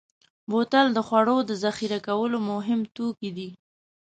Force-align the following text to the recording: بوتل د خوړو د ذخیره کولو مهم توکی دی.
بوتل 0.49 0.87
د 0.93 0.99
خوړو 1.07 1.37
د 1.49 1.51
ذخیره 1.63 1.99
کولو 2.07 2.37
مهم 2.51 2.79
توکی 2.95 3.29
دی. 3.37 3.49